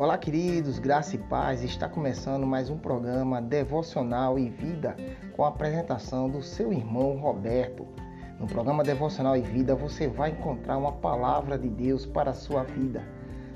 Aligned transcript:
Olá, 0.00 0.16
queridos, 0.16 0.78
graça 0.78 1.14
e 1.14 1.18
paz. 1.18 1.62
Está 1.62 1.86
começando 1.86 2.46
mais 2.46 2.70
um 2.70 2.78
programa 2.78 3.42
Devocional 3.42 4.38
e 4.38 4.48
Vida 4.48 4.96
com 5.36 5.44
a 5.44 5.48
apresentação 5.48 6.26
do 6.26 6.42
seu 6.42 6.72
irmão 6.72 7.18
Roberto. 7.18 7.86
No 8.38 8.46
programa 8.46 8.82
Devocional 8.82 9.36
e 9.36 9.42
Vida 9.42 9.74
você 9.74 10.08
vai 10.08 10.30
encontrar 10.30 10.78
uma 10.78 10.92
palavra 10.92 11.58
de 11.58 11.68
Deus 11.68 12.06
para 12.06 12.30
a 12.30 12.34
sua 12.34 12.62
vida. 12.62 13.06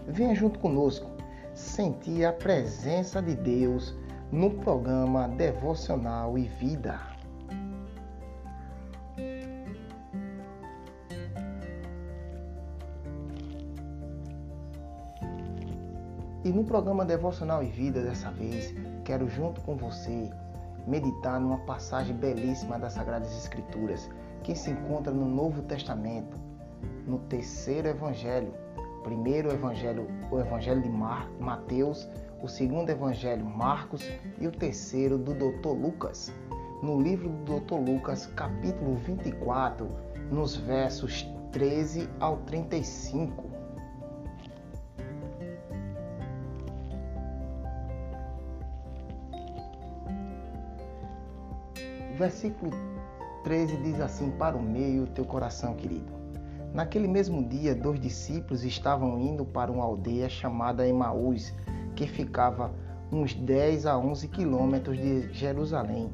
Venha 0.07 0.35
junto 0.35 0.59
conosco 0.59 1.11
sentir 1.55 2.27
a 2.27 2.33
presença 2.35 3.23
de 3.23 3.35
Deus 3.35 3.95
no 4.31 4.51
programa 4.51 5.27
Devocional 5.27 6.37
e 6.37 6.43
Vida. 6.43 7.14
E 16.45 16.53
no 16.53 16.63
programa 16.63 17.07
Devocional 17.07 17.63
e 17.63 17.69
Vida 17.69 18.03
dessa 18.03 18.31
vez, 18.31 18.75
quero 19.03 19.27
junto 19.27 19.63
com 19.63 19.79
você 19.79 20.31
meditar 20.87 21.41
numa 21.41 21.57
passagem 21.61 22.15
belíssima 22.15 22.79
das 22.79 22.93
Sagradas 22.93 23.35
Escrituras 23.35 24.11
que 24.43 24.55
se 24.55 24.71
encontra 24.71 25.11
no 25.11 25.27
Novo 25.27 25.63
Testamento, 25.63 26.39
no 27.07 27.19
terceiro 27.19 27.89
evangelho. 27.89 28.53
Primeiro 29.03 29.51
evangelho, 29.51 30.07
o 30.31 30.39
evangelho 30.39 30.83
de 30.83 30.91
Mar 30.91 31.31
Mateus, 31.41 32.07
o 32.43 32.47
segundo 32.47 32.91
evangelho 32.91 33.47
Marcos 33.47 34.07
e 34.39 34.47
o 34.47 34.53
terceiro 34.53 35.17
do 35.17 35.33
Dr. 35.33 35.69
Lucas. 35.69 36.31
No 36.83 37.01
livro 37.01 37.31
do 37.31 37.59
Dr. 37.59 37.77
Lucas, 37.77 38.27
capítulo 38.27 38.97
24, 38.97 39.89
nos 40.31 40.57
versos 40.57 41.27
13 41.53 42.07
ao 42.21 42.37
35. 42.39 43.44
Versículo 52.17 52.71
13 53.43 53.77
diz 53.79 54.01
assim: 54.01 54.31
Para 54.33 54.57
o 54.57 54.63
meio, 54.63 55.07
teu 55.09 55.25
coração 55.25 55.75
querido. 55.75 56.13
Naquele 56.73 57.09
mesmo 57.09 57.47
dia, 57.49 57.75
dois 57.75 58.01
discípulos 58.01 58.65
estavam 58.65 59.19
indo 59.19 59.45
para 59.45 59.71
uma 59.71 59.85
aldeia 59.85 60.29
chamada 60.29 60.87
Emaús, 60.87 61.53
que 61.95 62.07
ficava 62.07 62.73
uns 63.13 63.35
10 63.35 63.87
a 63.87 63.99
11 63.99 64.29
quilômetros 64.29 64.97
de 64.97 65.33
Jerusalém, 65.33 66.11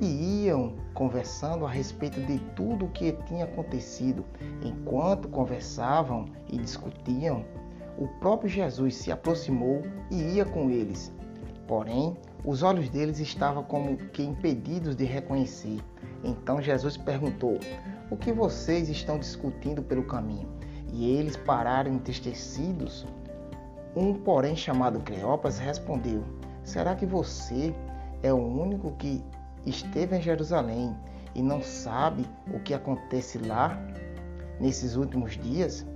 e 0.00 0.46
iam 0.46 0.74
conversando 0.92 1.64
a 1.64 1.70
respeito 1.70 2.20
de 2.20 2.38
tudo 2.56 2.86
o 2.86 2.90
que 2.90 3.12
tinha 3.26 3.44
acontecido. 3.44 4.24
Enquanto 4.62 5.28
conversavam 5.28 6.24
e 6.50 6.58
discutiam, 6.58 7.44
o 7.96 8.08
próprio 8.18 8.48
Jesus 8.48 8.96
se 8.96 9.12
aproximou 9.12 9.82
e 10.10 10.36
ia 10.36 10.44
com 10.44 10.70
eles. 10.70 11.12
Porém, 11.66 12.16
os 12.44 12.62
olhos 12.62 12.90
deles 12.90 13.18
estavam 13.18 13.62
como 13.62 13.96
que 13.96 14.22
impedidos 14.22 14.94
de 14.94 15.04
reconhecer. 15.04 15.80
Então 16.22 16.60
Jesus 16.60 16.96
perguntou: 16.96 17.58
O 18.10 18.16
que 18.16 18.32
vocês 18.32 18.88
estão 18.88 19.18
discutindo 19.18 19.82
pelo 19.82 20.04
caminho? 20.04 20.48
E 20.92 21.10
eles 21.16 21.36
pararam 21.36 21.92
entristecidos. 21.92 23.06
Um, 23.96 24.12
porém, 24.12 24.54
chamado 24.54 25.00
Cleopas, 25.00 25.58
respondeu: 25.58 26.22
Será 26.62 26.94
que 26.94 27.06
você 27.06 27.74
é 28.22 28.32
o 28.32 28.36
único 28.36 28.92
que 28.92 29.24
esteve 29.64 30.16
em 30.16 30.22
Jerusalém 30.22 30.94
e 31.34 31.42
não 31.42 31.62
sabe 31.62 32.26
o 32.52 32.60
que 32.60 32.74
acontece 32.74 33.38
lá 33.38 33.78
nesses 34.60 34.96
últimos 34.96 35.32
dias? 35.38 35.86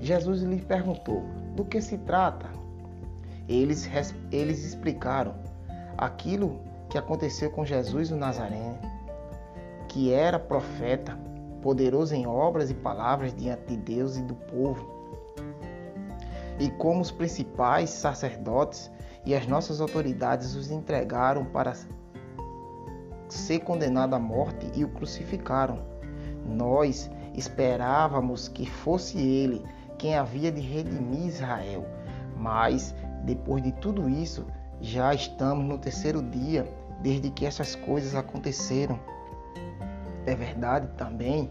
Jesus 0.00 0.42
lhe 0.42 0.60
perguntou: 0.60 1.24
Do 1.56 1.64
que 1.64 1.80
se 1.80 1.98
trata? 1.98 2.57
Eles, 3.48 3.88
eles 4.30 4.64
explicaram 4.64 5.34
aquilo 5.96 6.60
que 6.88 6.98
aconteceu 6.98 7.50
com 7.50 7.64
Jesus 7.64 8.10
o 8.10 8.16
Nazareno, 8.16 8.78
que 9.88 10.12
era 10.12 10.38
profeta, 10.38 11.18
poderoso 11.62 12.14
em 12.14 12.26
obras 12.26 12.70
e 12.70 12.74
palavras 12.74 13.34
diante 13.34 13.66
de 13.68 13.76
Deus 13.76 14.16
e 14.16 14.22
do 14.22 14.34
povo. 14.34 14.86
E 16.58 16.70
como 16.70 17.00
os 17.00 17.10
principais 17.10 17.90
sacerdotes 17.90 18.90
e 19.24 19.34
as 19.34 19.46
nossas 19.46 19.80
autoridades 19.80 20.54
os 20.54 20.70
entregaram 20.70 21.44
para 21.44 21.74
ser 23.28 23.60
condenado 23.60 24.14
à 24.14 24.18
morte 24.18 24.70
e 24.74 24.84
o 24.84 24.88
crucificaram. 24.88 25.80
Nós 26.46 27.10
esperávamos 27.34 28.48
que 28.48 28.68
fosse 28.68 29.18
ele 29.18 29.64
quem 29.98 30.16
havia 30.16 30.50
de 30.50 30.60
redimir 30.60 31.26
Israel, 31.26 31.84
mas 32.36 32.94
depois 33.24 33.62
de 33.62 33.72
tudo 33.72 34.08
isso, 34.08 34.46
já 34.80 35.12
estamos 35.12 35.64
no 35.64 35.78
terceiro 35.78 36.22
dia 36.22 36.66
desde 37.02 37.30
que 37.30 37.46
essas 37.46 37.74
coisas 37.74 38.14
aconteceram. 38.14 38.98
É 40.26 40.34
verdade 40.34 40.88
também 40.96 41.48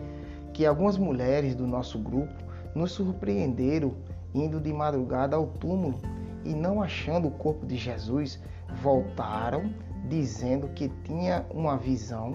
que 0.53 0.65
algumas 0.65 0.97
mulheres 0.97 1.55
do 1.55 1.67
nosso 1.67 1.99
grupo 1.99 2.33
nos 2.75 2.91
surpreenderam 2.91 3.95
indo 4.33 4.59
de 4.59 4.71
madrugada 4.71 5.35
ao 5.35 5.47
túmulo 5.47 5.99
e, 6.43 6.53
não 6.53 6.81
achando 6.81 7.27
o 7.27 7.31
corpo 7.31 7.65
de 7.65 7.75
Jesus, 7.75 8.39
voltaram 8.81 9.73
dizendo 10.07 10.69
que 10.69 10.89
tinha 11.03 11.45
uma 11.49 11.77
visão 11.77 12.33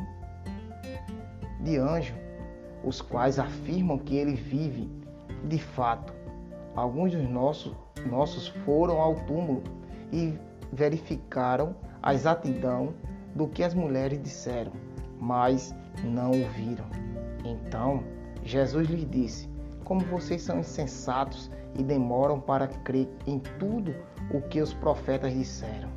de 1.60 1.76
anjo, 1.78 2.14
os 2.84 3.00
quais 3.00 3.38
afirmam 3.38 3.98
que 3.98 4.16
ele 4.16 4.34
vive. 4.34 4.90
De 5.44 5.58
fato, 5.58 6.12
alguns 6.74 7.12
dos 7.12 7.28
nossos, 7.28 7.74
nossos 8.06 8.48
foram 8.64 9.00
ao 9.00 9.14
túmulo 9.14 9.62
e 10.12 10.38
verificaram 10.72 11.74
a 12.02 12.14
exatidão 12.14 12.94
do 13.34 13.46
que 13.46 13.62
as 13.62 13.74
mulheres 13.74 14.22
disseram, 14.22 14.72
mas 15.18 15.74
não 16.04 16.30
ouviram. 16.30 16.86
Então 17.44 18.02
Jesus 18.44 18.88
lhes 18.88 19.08
disse: 19.10 19.48
Como 19.84 20.00
vocês 20.00 20.42
são 20.42 20.60
insensatos 20.60 21.50
e 21.78 21.82
demoram 21.82 22.40
para 22.40 22.66
crer 22.66 23.08
em 23.26 23.38
tudo 23.58 23.94
o 24.32 24.40
que 24.40 24.60
os 24.60 24.74
profetas 24.74 25.32
disseram. 25.32 25.88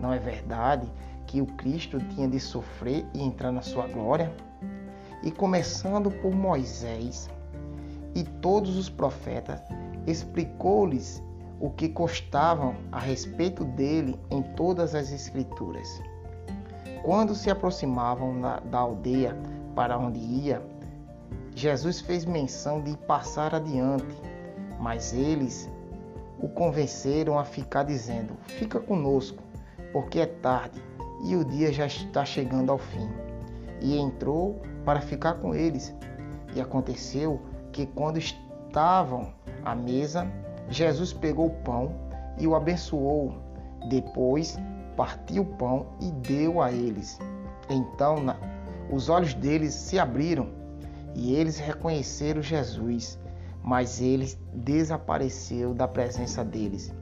Não 0.00 0.12
é 0.12 0.18
verdade 0.18 0.90
que 1.26 1.40
o 1.40 1.46
Cristo 1.46 1.98
tinha 2.14 2.28
de 2.28 2.38
sofrer 2.38 3.04
e 3.14 3.22
entrar 3.22 3.50
na 3.50 3.62
sua 3.62 3.86
glória? 3.86 4.32
E 5.22 5.30
começando 5.30 6.10
por 6.10 6.34
Moisés 6.34 7.28
e 8.14 8.22
todos 8.22 8.76
os 8.76 8.88
profetas, 8.88 9.60
explicou-lhes 10.06 11.22
o 11.60 11.70
que 11.70 11.88
constavam 11.88 12.74
a 12.92 12.98
respeito 12.98 13.64
dele 13.64 14.18
em 14.30 14.42
todas 14.42 14.94
as 14.94 15.10
Escrituras. 15.10 16.02
Quando 17.02 17.34
se 17.34 17.50
aproximavam 17.50 18.40
da 18.40 18.78
aldeia 18.78 19.36
para 19.74 19.98
onde 19.98 20.18
ia, 20.18 20.62
Jesus 21.54 22.00
fez 22.00 22.24
menção 22.24 22.82
de 22.82 22.96
passar 22.98 23.54
adiante, 23.54 24.04
mas 24.78 25.12
eles 25.12 25.70
o 26.38 26.48
convenceram 26.48 27.38
a 27.38 27.44
ficar 27.44 27.84
dizendo: 27.84 28.34
Fica 28.46 28.78
conosco, 28.78 29.42
porque 29.92 30.20
é 30.20 30.26
tarde 30.26 30.82
e 31.24 31.34
o 31.34 31.44
dia 31.44 31.72
já 31.72 31.86
está 31.86 32.24
chegando 32.24 32.70
ao 32.70 32.78
fim. 32.78 33.08
E 33.80 33.96
entrou 33.96 34.60
para 34.84 35.00
ficar 35.00 35.34
com 35.34 35.54
eles. 35.54 35.94
E 36.54 36.60
aconteceu 36.60 37.40
que 37.72 37.86
quando 37.86 38.18
estavam 38.18 39.32
à 39.66 39.74
mesa, 39.74 40.26
Jesus 40.70 41.12
pegou 41.12 41.46
o 41.46 41.62
pão 41.64 41.92
e 42.38 42.46
o 42.46 42.54
abençoou. 42.54 43.34
Depois 43.90 44.56
partiu 44.96 45.42
o 45.42 45.56
pão 45.56 45.86
e 46.00 46.10
deu 46.12 46.62
a 46.62 46.70
eles. 46.70 47.18
Então 47.68 48.22
na, 48.22 48.36
os 48.90 49.08
olhos 49.08 49.34
deles 49.34 49.74
se 49.74 49.98
abriram 49.98 50.48
e 51.14 51.34
eles 51.34 51.58
reconheceram 51.58 52.40
Jesus, 52.40 53.18
mas 53.62 54.00
ele 54.00 54.32
desapareceu 54.54 55.74
da 55.74 55.88
presença 55.88 56.44
deles. 56.44 56.94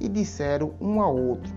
E 0.00 0.08
disseram 0.08 0.74
um 0.80 1.00
ao 1.00 1.16
outro: 1.16 1.52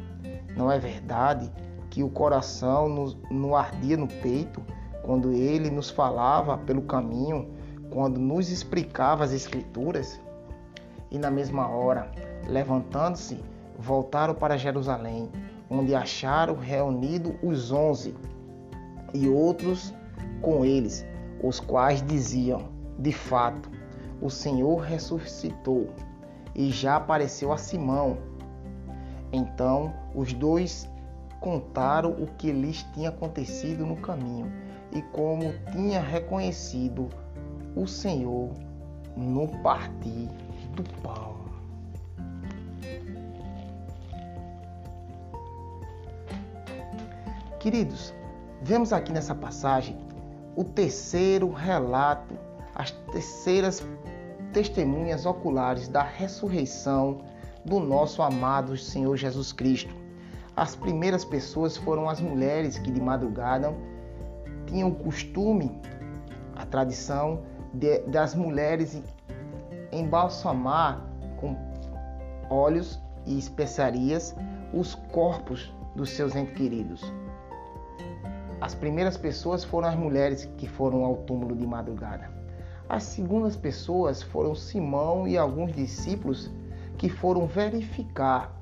Não 0.56 0.72
é 0.72 0.78
verdade 0.78 1.52
que 1.90 2.04
o 2.04 2.10
coração 2.10 2.88
nos, 2.88 3.18
nos 3.32 3.54
ardia 3.54 3.98
no 3.98 4.08
peito 4.08 4.62
quando 5.02 5.32
ele 5.32 5.72
nos 5.72 5.90
falava 5.90 6.58
pelo 6.58 6.84
caminho, 6.84 7.50
quando 7.90 8.20
nos 8.20 8.52
explicava 8.52 9.24
as 9.24 9.32
Escrituras? 9.32 10.20
E 11.12 11.18
na 11.18 11.30
mesma 11.30 11.68
hora, 11.68 12.12
levantando-se, 12.48 13.40
voltaram 13.78 14.34
para 14.34 14.58
Jerusalém, 14.58 15.30
onde 15.70 15.96
acharam 15.96 16.56
reunidos 16.56 17.34
os 17.42 17.72
onze 17.72 18.16
e 19.14 19.28
outros 19.28 19.94
com 20.42 20.66
eles, 20.66 21.06
os 21.44 21.60
quais 21.60 22.02
diziam: 22.02 22.70
De 23.00 23.12
fato, 23.12 23.70
o 24.22 24.30
Senhor 24.30 24.78
ressuscitou 24.78 25.90
e 26.54 26.72
já 26.72 26.96
apareceu 26.96 27.52
a 27.52 27.58
Simão. 27.58 28.18
Então 29.32 29.94
os 30.14 30.34
dois 30.34 30.90
contaram 31.40 32.12
o 32.12 32.28
que 32.38 32.52
lhes 32.52 32.84
tinha 32.94 33.10
acontecido 33.10 33.86
no 33.86 33.98
caminho 33.98 34.52
e 34.92 35.02
como 35.02 35.54
tinha 35.72 36.00
reconhecido 36.00 37.10
o 37.76 37.86
Senhor 37.86 38.52
no 39.16 39.48
partir 39.62 40.30
do 40.76 40.84
pau. 41.02 41.38
Queridos, 47.60 48.14
vemos 48.62 48.94
aqui 48.94 49.12
nessa 49.12 49.34
passagem 49.34 49.98
o 50.56 50.64
terceiro 50.64 51.52
relato, 51.52 52.38
as 52.76 52.92
terceiras 52.92 53.86
testemunhas 54.54 55.26
oculares 55.26 55.88
da 55.88 56.04
ressurreição 56.04 57.22
do 57.66 57.80
nosso 57.80 58.22
amado 58.22 58.78
Senhor 58.78 59.18
Jesus 59.18 59.52
Cristo. 59.52 59.94
As 60.56 60.76
primeiras 60.76 61.26
pessoas 61.26 61.76
foram 61.76 62.08
as 62.08 62.22
mulheres 62.22 62.78
que 62.78 62.92
de 62.92 63.02
madrugada 63.02 63.74
tinham 64.68 64.90
o 64.90 64.96
costume, 64.96 65.82
a 66.56 66.66
tradição 66.66 67.44
de, 67.74 68.00
das 68.02 68.34
mulheres 68.34 69.02
embalsamar 70.00 71.02
com 71.38 71.56
óleos 72.50 73.00
e 73.26 73.38
especiarias 73.38 74.36
os 74.74 74.96
corpos 75.12 75.74
dos 75.96 76.10
seus 76.10 76.36
entes 76.36 76.56
queridos. 76.56 77.14
As 78.62 78.74
primeiras 78.74 79.18
pessoas 79.18 79.64
foram 79.64 79.88
as 79.88 79.96
mulheres 79.96 80.46
que 80.58 80.68
foram 80.68 81.04
ao 81.04 81.18
túmulo 81.18 81.56
de 81.56 81.66
madrugada. 81.66 82.30
As 82.88 83.04
segundas 83.04 83.56
pessoas 83.56 84.22
foram 84.22 84.54
Simão 84.54 85.28
e 85.28 85.38
alguns 85.38 85.74
discípulos 85.74 86.52
que 86.98 87.10
foram 87.10 87.48
verificar 87.48 88.56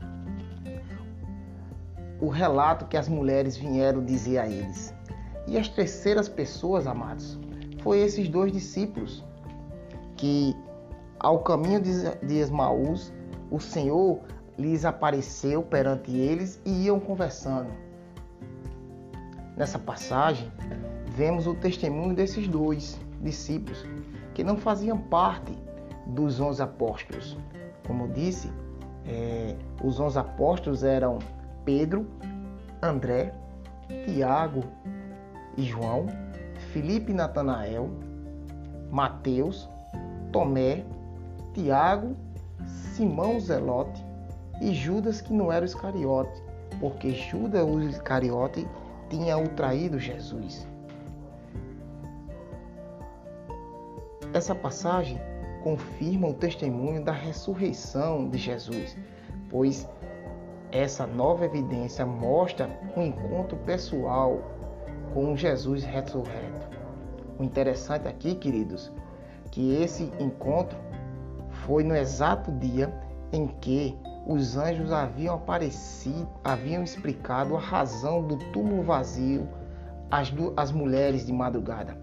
o 2.19 2.29
relato 2.29 2.85
que 2.85 2.95
as 2.95 3.09
mulheres 3.09 3.57
vieram 3.57 4.03
dizer 4.03 4.37
a 4.39 4.47
eles. 4.47 4.93
E 5.45 5.57
as 5.57 5.67
terceiras 5.67 6.29
pessoas, 6.29 6.87
amados, 6.87 7.37
foi 7.81 7.99
esses 7.99 8.29
dois 8.29 8.51
discípulos 8.51 9.23
que 10.15 10.55
ao 11.23 11.39
caminho 11.39 11.81
de 11.81 12.35
Esmaús, 12.35 13.13
o 13.49 13.57
Senhor 13.57 14.19
lhes 14.57 14.83
apareceu 14.83 15.63
perante 15.63 16.11
eles 16.11 16.61
e 16.65 16.83
iam 16.83 16.99
conversando. 16.99 17.71
Nessa 19.55 19.79
passagem, 19.79 20.51
vemos 21.07 21.47
o 21.47 21.55
testemunho 21.55 22.13
desses 22.13 22.45
dois 22.47 22.99
discípulos 23.21 23.85
que 24.33 24.43
não 24.43 24.57
faziam 24.57 24.97
parte 24.97 25.57
dos 26.07 26.41
onze 26.41 26.61
apóstolos. 26.61 27.37
Como 27.87 28.09
disse, 28.09 28.51
é, 29.05 29.55
os 29.81 29.99
onze 29.99 30.19
apóstolos 30.19 30.83
eram 30.83 31.19
Pedro, 31.63 32.05
André, 32.81 33.33
Tiago 34.05 34.63
e 35.55 35.63
João, 35.63 36.07
Filipe 36.73 37.11
e 37.11 37.15
Natanael, 37.15 37.89
Mateus, 38.91 39.69
Tomé, 40.31 40.83
Tiago, 41.53 42.15
Simão 42.93 43.39
Zelote 43.39 44.03
e 44.61 44.73
Judas 44.73 45.21
que 45.21 45.33
não 45.33 45.51
era 45.51 45.63
o 45.63 45.65
Iscariote, 45.65 46.41
porque 46.79 47.11
Judas 47.11 47.63
o 47.63 47.79
Iscariote 47.81 48.67
tinha 49.09 49.37
o 49.37 49.47
traído 49.49 49.99
Jesus. 49.99 50.67
Essa 54.33 54.55
passagem 54.55 55.19
confirma 55.63 56.27
o 56.27 56.33
testemunho 56.33 57.03
da 57.03 57.11
ressurreição 57.11 58.27
de 58.29 58.37
Jesus, 58.37 58.97
pois 59.49 59.87
essa 60.71 61.05
nova 61.05 61.45
evidência 61.45 62.03
mostra 62.03 62.67
um 62.97 63.03
encontro 63.03 63.55
pessoal 63.57 64.41
com 65.13 65.35
Jesus 65.37 65.83
ressurreto. 65.83 66.67
O 67.37 67.43
interessante 67.43 68.07
aqui, 68.07 68.33
queridos, 68.33 68.91
que 69.51 69.75
esse 69.75 70.11
encontro 70.19 70.77
foi 71.65 71.83
no 71.83 71.95
exato 71.95 72.51
dia 72.51 72.93
em 73.31 73.47
que 73.47 73.97
os 74.25 74.55
anjos 74.57 74.91
haviam 74.91 75.35
aparecido, 75.35 76.27
haviam 76.43 76.83
explicado 76.83 77.55
a 77.55 77.59
razão 77.59 78.25
do 78.25 78.37
túmulo 78.51 78.83
vazio 78.83 79.47
às, 80.09 80.31
às 80.55 80.71
mulheres 80.71 81.25
de 81.25 81.33
madrugada. 81.33 81.97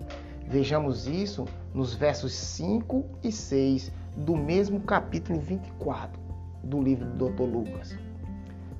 Vejamos 0.47 1.07
isso 1.07 1.47
nos 1.73 1.95
versos 1.95 2.35
5 2.35 3.05
e 3.23 3.31
6 3.31 3.93
do 4.17 4.37
mesmo 4.37 4.81
capítulo 4.81 5.39
24 5.41 6.21
do 6.65 6.83
livro 6.83 7.07
do 7.11 7.29
Dr. 7.31 7.43
Lucas. 7.43 7.97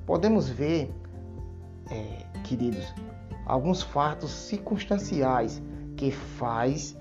Podemos 0.05 0.49
ver, 0.49 0.93
é, 1.89 2.25
queridos, 2.43 2.93
alguns 3.45 3.81
fatos 3.81 4.31
circunstanciais 4.31 5.61
que 5.95 6.11
faz 6.11 6.97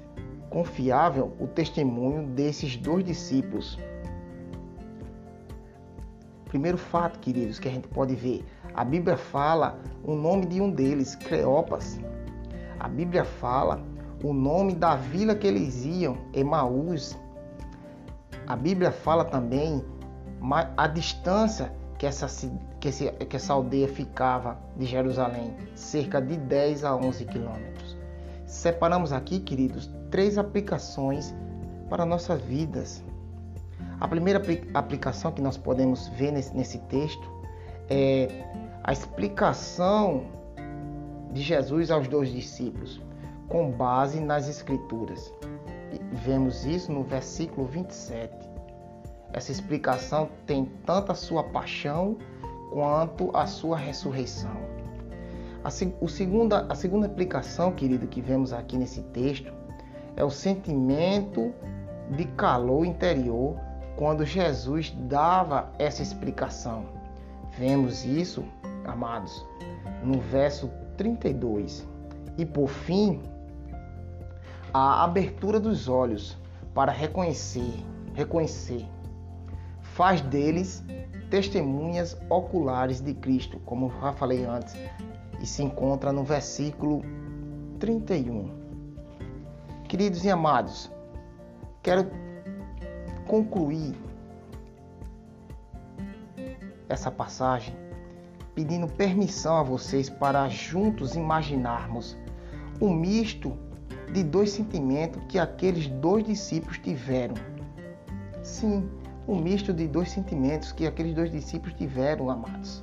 confiável 0.50 1.32
o 1.38 1.46
testemunho 1.46 2.26
desses 2.26 2.76
dois 2.76 3.04
discípulos. 3.04 3.78
Primeiro 6.46 6.76
fato, 6.76 7.20
queridos, 7.20 7.60
que 7.60 7.68
a 7.68 7.70
gente 7.70 7.86
pode 7.88 8.14
ver, 8.14 8.44
a 8.74 8.84
Bíblia 8.84 9.16
fala 9.16 9.78
o 10.04 10.14
nome 10.14 10.46
de 10.46 10.60
um 10.60 10.70
deles, 10.70 11.14
Cleopas. 11.14 11.98
A 12.78 12.88
Bíblia 12.88 13.24
fala 13.24 13.80
o 14.22 14.32
nome 14.32 14.74
da 14.74 14.96
vila 14.96 15.34
que 15.34 15.46
eles 15.46 15.84
iam, 15.84 16.18
Emaús. 16.34 17.16
A 18.46 18.56
Bíblia 18.56 18.90
fala 18.90 19.24
também 19.24 19.84
a 20.76 20.86
distância 20.88 21.72
que 21.98 22.06
essa, 22.06 22.26
que, 22.80 23.36
essa 23.36 23.52
aldeia 23.52 23.86
ficava 23.86 24.58
de 24.76 24.86
Jerusalém, 24.86 25.54
cerca 25.74 26.20
de 26.20 26.36
10 26.36 26.84
a 26.84 26.96
11 26.96 27.24
quilômetros. 27.26 27.89
Separamos 28.50 29.12
aqui, 29.12 29.38
queridos, 29.38 29.88
três 30.10 30.36
aplicações 30.36 31.32
para 31.88 32.04
nossas 32.04 32.42
vidas. 32.42 33.00
A 34.00 34.08
primeira 34.08 34.42
aplicação 34.74 35.30
que 35.30 35.40
nós 35.40 35.56
podemos 35.56 36.08
ver 36.08 36.32
nesse, 36.32 36.54
nesse 36.54 36.78
texto 36.80 37.30
é 37.88 38.26
a 38.82 38.92
explicação 38.92 40.24
de 41.32 41.40
Jesus 41.42 41.92
aos 41.92 42.08
dois 42.08 42.28
discípulos 42.32 43.00
com 43.48 43.70
base 43.70 44.18
nas 44.18 44.48
Escrituras. 44.48 45.32
vemos 46.12 46.66
isso 46.66 46.90
no 46.90 47.04
versículo 47.04 47.68
27. 47.68 48.34
Essa 49.32 49.52
explicação 49.52 50.28
tem 50.44 50.64
tanto 50.84 51.12
a 51.12 51.14
sua 51.14 51.44
paixão 51.44 52.18
quanto 52.72 53.30
a 53.32 53.46
sua 53.46 53.76
ressurreição. 53.76 54.69
A, 55.62 55.70
segunda, 55.70 56.66
a 56.68 56.74
segunda 56.74 57.06
aplicação, 57.06 57.72
querido, 57.72 58.06
que 58.06 58.20
vemos 58.20 58.52
aqui 58.52 58.78
nesse 58.78 59.02
texto 59.02 59.52
é 60.16 60.24
o 60.24 60.30
sentimento 60.30 61.52
de 62.10 62.24
calor 62.24 62.84
interior 62.84 63.56
quando 63.96 64.24
Jesus 64.24 64.90
dava 65.02 65.70
essa 65.78 66.02
explicação. 66.02 66.86
Vemos 67.58 68.04
isso, 68.04 68.42
amados, 68.86 69.44
no 70.02 70.18
verso 70.18 70.70
32. 70.96 71.86
E 72.38 72.46
por 72.46 72.68
fim, 72.68 73.20
a 74.72 75.04
abertura 75.04 75.60
dos 75.60 75.88
olhos 75.88 76.38
para 76.72 76.90
reconhecer, 76.90 77.84
reconhecer, 78.14 78.86
faz 79.82 80.22
deles 80.22 80.82
testemunhas 81.28 82.16
oculares 82.28 83.00
de 83.00 83.12
Cristo, 83.14 83.60
como 83.66 83.92
já 84.00 84.12
falei 84.12 84.44
antes, 84.44 84.74
e 85.40 85.46
se 85.46 85.62
encontra 85.62 86.12
no 86.12 86.22
versículo 86.22 87.02
31. 87.78 88.50
Queridos 89.88 90.24
e 90.24 90.30
amados, 90.30 90.90
quero 91.82 92.10
concluir 93.26 93.94
essa 96.88 97.10
passagem 97.10 97.74
pedindo 98.54 98.86
permissão 98.86 99.56
a 99.56 99.62
vocês 99.62 100.10
para 100.10 100.48
juntos 100.48 101.14
imaginarmos 101.14 102.16
um 102.80 102.92
misto 102.92 103.56
de 104.12 104.22
dois 104.24 104.50
sentimentos 104.50 105.22
que 105.28 105.38
aqueles 105.38 105.86
dois 105.86 106.24
discípulos 106.24 106.78
tiveram. 106.78 107.34
Sim, 108.42 108.90
um 109.26 109.36
misto 109.36 109.72
de 109.72 109.86
dois 109.86 110.10
sentimentos 110.10 110.72
que 110.72 110.86
aqueles 110.86 111.14
dois 111.14 111.30
discípulos 111.30 111.74
tiveram, 111.74 112.28
amados. 112.28 112.82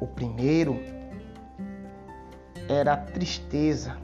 O 0.00 0.06
primeiro 0.06 0.78
era 2.70 2.92
a 2.92 2.96
tristeza 2.96 3.96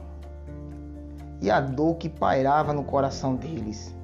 e 1.41 1.49
a 1.49 1.61
dor 1.61 1.95
que 1.95 2.09
pairava 2.09 2.73
no 2.73 2.83
coração 2.83 3.33
deles. 3.33 3.95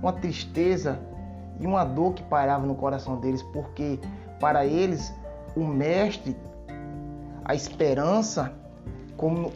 Uma 0.00 0.14
tristeza 0.14 0.98
e 1.60 1.66
uma 1.66 1.84
dor 1.84 2.14
que 2.14 2.22
pairava 2.22 2.66
no 2.66 2.74
coração 2.74 3.20
deles, 3.20 3.42
porque 3.42 3.98
para 4.40 4.64
eles 4.64 5.12
o 5.54 5.64
Mestre, 5.64 6.34
a 7.44 7.54
esperança, 7.54 8.52
como 9.16 9.52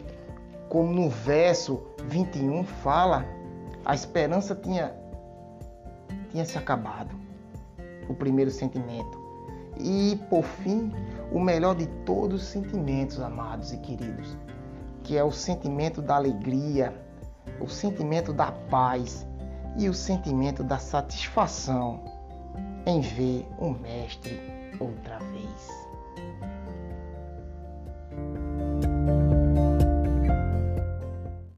como 0.69 0.91
no 0.91 1.07
verso 1.07 1.83
21 2.07 2.63
fala, 2.63 3.23
a 3.85 3.93
esperança 3.93 4.55
tinha, 4.55 4.91
tinha 6.31 6.43
se 6.45 6.57
acabado, 6.57 7.15
o 8.09 8.15
primeiro 8.15 8.49
sentimento. 8.49 9.22
E, 9.83 10.17
por 10.29 10.43
fim, 10.43 10.91
o 11.29 11.39
melhor 11.39 11.75
de 11.75 11.87
todos 12.05 12.41
os 12.41 12.47
sentimentos, 12.47 13.19
amados 13.19 13.73
e 13.73 13.77
queridos, 13.77 14.37
que 15.03 15.17
é 15.17 15.23
o 15.23 15.31
sentimento 15.31 16.01
da 16.01 16.15
alegria, 16.15 16.93
o 17.59 17.67
sentimento 17.67 18.31
da 18.31 18.51
paz 18.51 19.27
e 19.77 19.89
o 19.89 19.93
sentimento 19.93 20.63
da 20.63 20.77
satisfação 20.77 22.01
em 22.85 23.01
ver 23.01 23.45
o 23.57 23.71
Mestre 23.71 24.39
outra 24.79 25.19
vez. 25.19 25.82